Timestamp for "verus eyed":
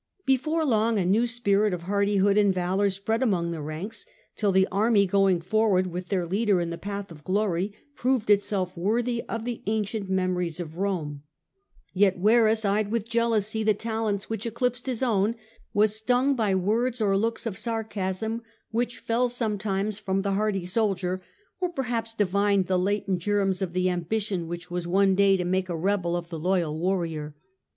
12.17-12.89